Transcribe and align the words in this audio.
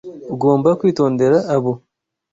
Ugomba 0.33 0.69
kwitondera 0.79 1.37
abo. 1.57 1.73